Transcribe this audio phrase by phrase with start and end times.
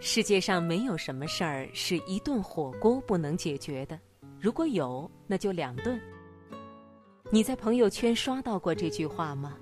[0.00, 3.98] 世界上没有什么事儿是一顿火锅不能解决的，
[4.40, 6.00] 如果有，那就两顿。
[7.30, 9.56] 你在朋友圈刷到过这句话吗？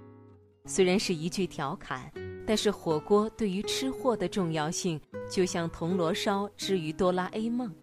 [0.66, 2.12] 虽然是一句调侃，
[2.46, 5.00] 但是火锅对于吃货的重要性，
[5.30, 7.74] 就像铜锣烧之于哆啦 A 梦。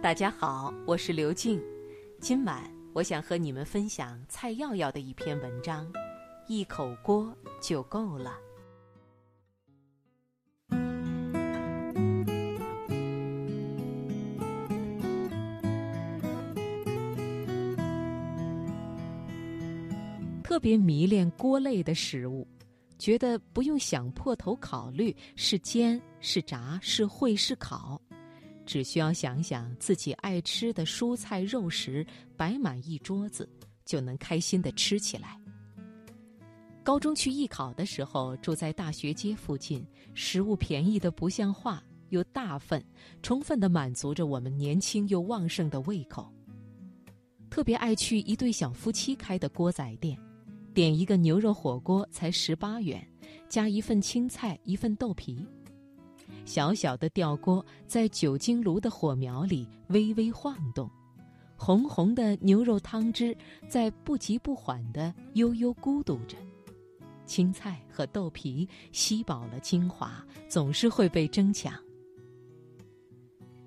[0.00, 1.60] 大家好，我是刘静，
[2.20, 2.62] 今晚
[2.92, 5.92] 我想和你们分享蔡耀耀的一篇文章，
[6.46, 8.38] 一口锅就够了。
[20.52, 22.46] 特别迷恋锅类的食物，
[22.98, 27.98] 觉得不用想破头考虑是煎是炸是烩是烤，
[28.66, 33.48] 只需要想想自己爱吃的蔬菜肉食摆满一桌子，
[33.86, 35.40] 就能开心的吃起来。
[36.82, 39.82] 高中去艺考的时候，住在大学街附近，
[40.12, 42.84] 食物便宜的不像话，又大份，
[43.22, 46.30] 充分的满足着我们年轻又旺盛的胃口。
[47.48, 50.14] 特别爱去一对小夫妻开的锅仔店。
[50.72, 53.06] 点一个牛肉火锅才十八元，
[53.48, 55.46] 加一份青菜，一份豆皮。
[56.44, 60.90] 小小的吊锅在酒精炉的火苗里微微晃动，
[61.56, 63.36] 红红的牛肉汤汁
[63.68, 66.36] 在不急不缓地悠悠咕嘟着。
[67.26, 71.72] 青菜和豆皮吸饱了精华，总是会被争抢。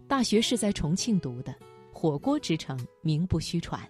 [0.07, 1.55] 大学是在重庆读的，
[1.93, 3.81] 火锅之城名不虚传。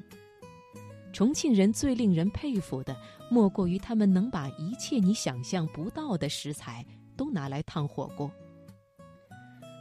[1.15, 2.93] 重庆人最令人佩服的，
[3.31, 6.85] 莫过于他们能把一切你想象不到的食材
[7.15, 8.29] 都拿来烫火锅。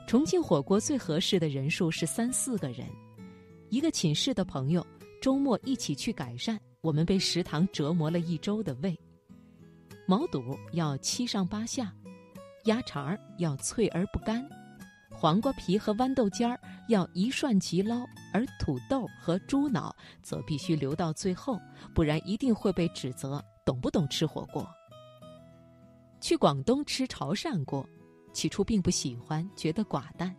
[0.06, 2.86] 重庆火锅最合适的人数是三四个人，
[3.68, 4.86] 一个寝室的朋友
[5.20, 8.96] 周末一起去改善，我们被食堂折磨了一周的胃。
[10.06, 11.92] 毛肚要七上八下，
[12.66, 14.48] 鸭肠要脆而不干。
[15.24, 21.58] 黄瓜皮和豌豆尖儿要一涮即捞，而土豆和猪脑则必须留到最后，
[21.94, 24.68] 不然一定会被指责懂不懂吃火锅。
[26.20, 27.88] 去广东吃潮汕锅，
[28.34, 30.36] 起初并不喜欢，觉得寡淡，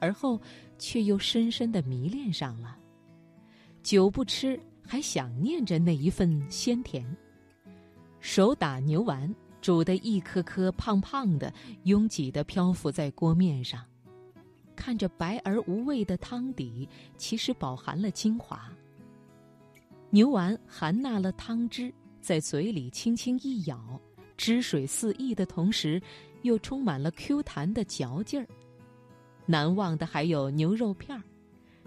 [0.00, 0.38] 而后
[0.78, 2.76] 却又深深的迷恋上了。
[3.82, 7.02] 久不吃，还想念着那一份鲜甜。
[8.20, 11.50] 手打牛丸，煮的一颗颗胖胖的，
[11.84, 13.82] 拥挤的漂浮在锅面上。
[14.80, 18.72] 看着白而无味的汤底，其实饱含了精华。
[20.08, 21.92] 牛丸含纳了汤汁，
[22.22, 24.00] 在嘴里轻轻一咬，
[24.38, 26.00] 汁水四溢的同时，
[26.40, 28.48] 又充满了 Q 弹的嚼劲儿。
[29.44, 31.22] 难忘的还有牛肉片儿，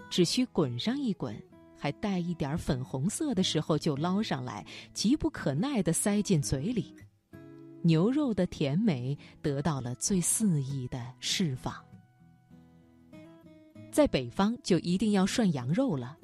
[0.08, 1.36] 只需滚上一滚，
[1.76, 6.94] 还带一点粉红色的时候就捞上来，急不可耐地塞进嘴里，
[7.82, 11.74] 牛肉的甜美得到了最肆意的释放。
[13.94, 16.18] 在北方就一定要涮羊肉了，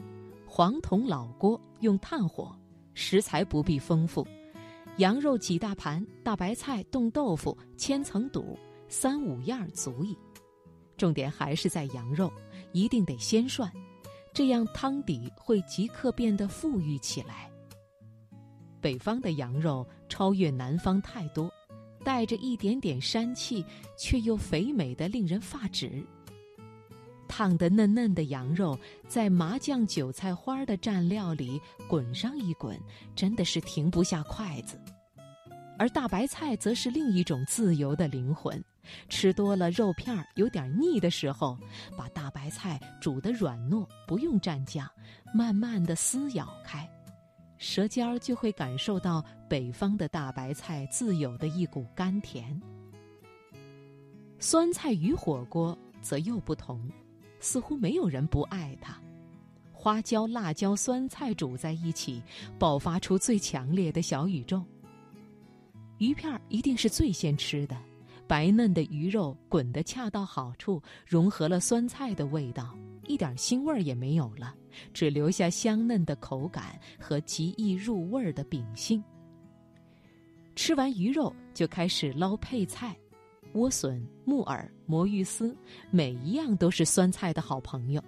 [0.45, 2.53] 黄铜老锅用炭火，
[2.95, 4.27] 食材不必丰富，
[4.97, 8.59] 羊肉几大盘，大白菜、冻豆腐、千层肚，
[8.89, 10.19] 三五样足矣。
[10.97, 12.29] 重点还是在羊肉，
[12.73, 13.71] 一定得先涮，
[14.35, 17.49] 这样汤底会即刻变得富裕起来。
[18.81, 21.49] 北方的羊肉超越南方太多，
[22.03, 23.65] 带着一点点膻气，
[23.97, 26.05] 却又肥美的令人发指。
[27.31, 28.77] 烫得嫩嫩的羊肉，
[29.07, 32.77] 在麻酱韭菜花的蘸料里滚上一滚，
[33.15, 34.77] 真的是停不下筷子。
[35.79, 38.63] 而大白菜则是另一种自由的灵魂，
[39.09, 41.57] 吃多了肉片儿有点腻的时候，
[41.97, 44.91] 把大白菜煮得软糯，不用蘸酱，
[45.33, 46.87] 慢慢的撕咬开，
[47.57, 52.61] 舌尖儿就会感受到北方的大白菜自有的一股甘甜。
[54.39, 56.91] 酸菜鱼火锅则又不同。
[57.41, 58.97] 似乎没有人不爱它，
[59.73, 62.23] 花椒、辣椒、酸菜煮在一起，
[62.59, 64.63] 爆发出最强烈的小宇宙。
[65.99, 67.77] 鱼片一定是最先吃的，
[68.27, 72.77] 白嫩的鱼肉滚得恰到好处，融合了酸菜的味道，
[73.07, 74.55] 一点腥味儿也没有了，
[74.93, 79.03] 只留下香嫩的口感和极易入味儿的秉性。
[80.55, 82.95] 吃完鱼肉，就开始捞配菜。
[83.53, 85.57] 莴笋、木耳、魔芋丝，
[85.91, 88.03] 每一样都是酸菜的好朋友。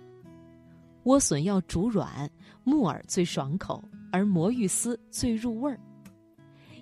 [1.04, 2.30] 莴笋要煮软，
[2.62, 5.78] 木耳最爽口，而魔芋丝最入味儿。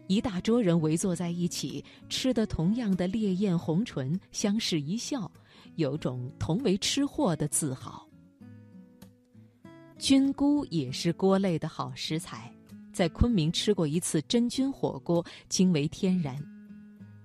[0.08, 5.30] 一大桌人围坐在一起，吃的同样的烈焰红唇，相视一笑，
[5.76, 8.06] 有种同为吃货的自豪。
[9.96, 12.52] 菌菇也是锅类的好食材，
[12.92, 16.36] 在昆明吃过一次真菌火锅，惊为天人。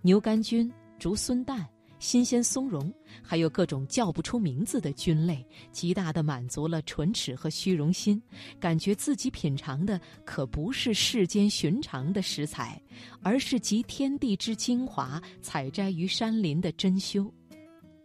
[0.02, 0.72] 牛肝菌。
[0.98, 1.68] 竹荪蛋、
[2.00, 8.22] 新鲜松茸，还有各种叫不出名字的菌类，极大的满足了唇齿和虚荣心，
[8.60, 12.82] 感觉自己品尝的可不是世间寻常的食材，
[13.22, 17.32] 而是集天地之精华采摘于山林的珍馐。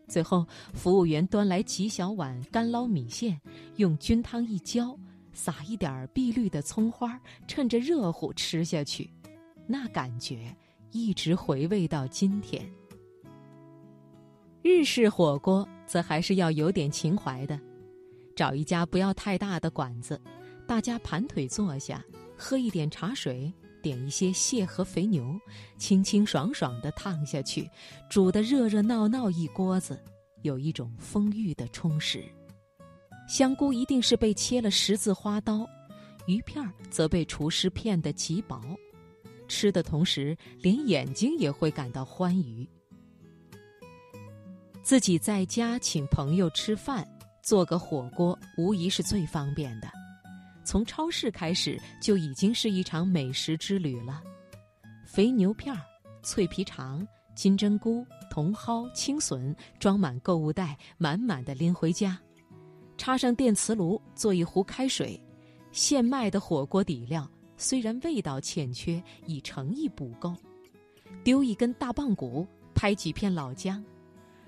[0.09, 3.41] 最后，服务员端来几小碗干捞米线，
[3.77, 4.99] 用菌汤一浇，
[5.33, 9.09] 撒一点碧绿的葱花，趁着热乎吃下去，
[9.69, 10.53] 那感觉
[10.91, 12.69] 一直回味到今天。
[14.63, 17.59] 日式火锅则还是要有点情怀的，
[18.37, 20.21] 找一家不要太大的馆子，
[20.67, 22.05] 大家盘腿坐下，
[22.37, 23.53] 喝一点茶水。
[23.83, 25.41] 点一些蟹和肥牛，
[25.79, 27.67] 清清爽爽的烫下去，
[28.11, 29.99] 煮的热热闹闹一锅子，
[30.43, 32.23] 有一种丰裕的充实。
[33.27, 35.67] 香菇一定是被切了十字花刀，
[36.27, 38.61] 鱼片儿则被厨师片得极薄，
[39.49, 42.69] 吃的同时连眼睛也会感到欢愉。
[44.83, 47.07] 自己在家请朋友吃饭，
[47.43, 49.89] 做个火锅，无疑是最方便的。
[50.65, 54.23] 从超市开始就已经是一场美食之旅了，
[55.07, 55.81] 肥牛片儿、
[56.23, 62.19] 脆皮肠、金针菇、茼蒿、青笋装满购物袋，满满的拎回家，
[62.97, 65.21] 插上电磁炉做一壶开水，
[65.73, 70.35] 现卖的火锅底料虽然味道欠缺，以诚意补够，
[71.23, 73.85] 丢一根大棒骨，拍几片老姜，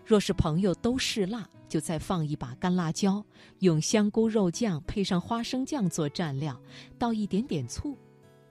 [0.05, 1.49] 若是朋友都嗜辣。
[1.69, 3.25] 就再放一把干辣椒，
[3.61, 6.61] 用香菇肉酱配上花生酱做蘸料，
[6.99, 7.97] 倒一点点醋，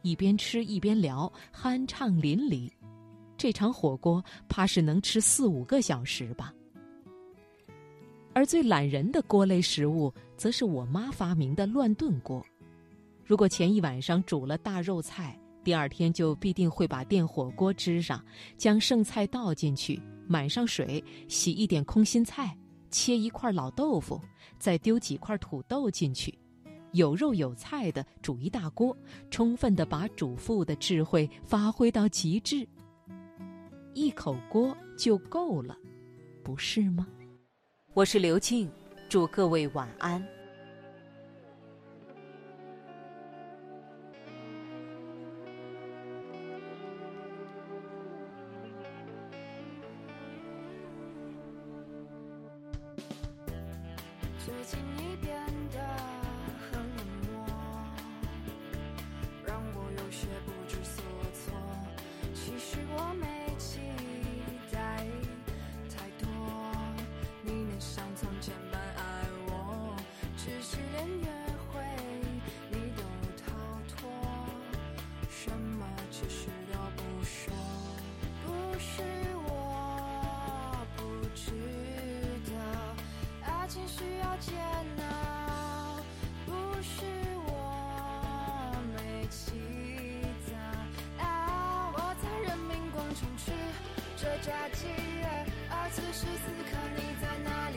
[0.02, 2.68] 一边吃一边聊，酣畅淋漓。
[3.38, 6.52] 这场火锅怕是能吃四五个小时吧。
[8.34, 12.44] 而最懒人的锅类食物，则是我妈发明的乱炖锅。
[13.24, 18.24] 如果前一晚上煮了大肉菜，第二天就必定会把电火锅支上，
[18.58, 22.56] 将剩菜倒进去，满上水，洗一点空心菜。
[22.90, 24.20] 切一块老豆腐，
[24.60, 26.38] 再丢几块土豆进去，
[26.92, 28.94] 有肉有菜的煮一大锅，
[29.30, 32.68] 充分的把主妇的智慧发挥到极致。
[33.94, 35.78] 一口锅就够了，
[36.44, 37.08] 不是吗？
[37.94, 38.70] 我是刘静，
[39.08, 40.22] 祝各位晚安。
[54.44, 55.38] 最近你变
[55.72, 56.21] 得
[84.42, 86.02] 见熬
[86.48, 86.52] 不
[86.82, 87.06] 是
[87.46, 87.50] 我
[88.96, 88.98] 没
[89.30, 89.54] 记
[90.50, 90.52] 载
[91.24, 91.24] 啊
[91.94, 93.52] 我在人民广场吃
[94.18, 94.88] 着炸鸡
[95.70, 97.76] 而此时此刻你在哪里？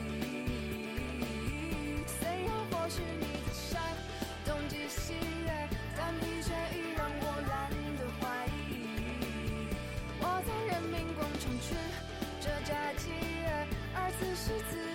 [2.07, 3.79] 虽然或许你在声
[4.43, 5.13] 东击西
[5.95, 7.53] 但疲倦已让我懒
[7.99, 8.57] 得怀疑
[10.19, 11.65] 我在人民广场吃
[12.41, 13.03] 着炸鸡
[13.93, 14.73] 而此时此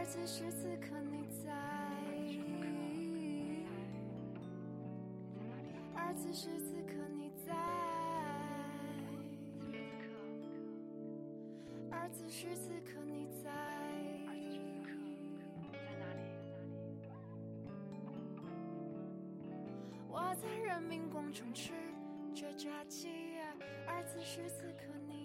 [0.00, 1.52] 而此时此刻你在，
[5.94, 7.54] 而此时此刻你在，
[11.90, 13.50] 而此时此刻你在。
[20.08, 21.74] 我在人民广场吃
[22.34, 23.10] 着炸鸡，
[23.86, 25.19] 而此时此刻你。